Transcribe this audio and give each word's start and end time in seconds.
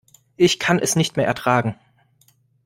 Ich 0.35 0.57
kann 0.57 0.79
es 0.79 0.95
nicht 0.95 1.15
mehr 1.15 1.27
ertragen. 1.27 1.75